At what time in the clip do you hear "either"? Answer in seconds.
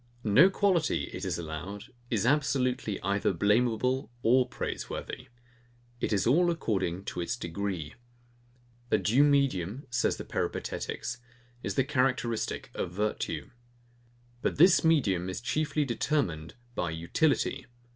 3.03-3.31